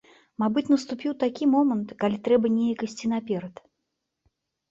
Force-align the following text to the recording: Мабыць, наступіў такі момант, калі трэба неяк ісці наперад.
Мабыць, 0.43 0.69
наступіў 0.75 1.11
такі 1.23 1.43
момант, 1.55 1.93
калі 2.03 2.17
трэба 2.27 2.51
неяк 2.57 2.79
ісці 2.87 3.05
наперад. 3.13 3.55